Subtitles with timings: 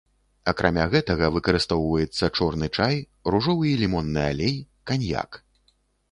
[0.51, 2.95] Акрамя гэтага, выкарыстоўваецца чорны чай,
[3.35, 4.55] ружовы і лімонны алей,
[4.93, 5.39] каньяк.